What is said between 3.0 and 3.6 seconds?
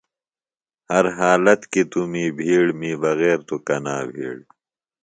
بغیر